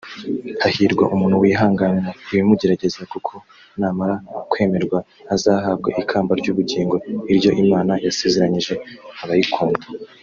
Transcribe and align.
Hahirwa 0.61 1.03
umuntu 1.15 1.41
wihanganira 1.43 2.09
ibimugerageza 2.31 3.01
kuko 3.13 3.33
namara 3.79 4.15
kwemerwa 4.51 4.97
azahabwa 5.33 5.89
ikamba 6.01 6.31
ry’ubugingo 6.41 6.95
iryo 7.31 7.51
Imana 7.63 7.93
yasezeranije 8.05 8.73
abayikunda 9.23 9.85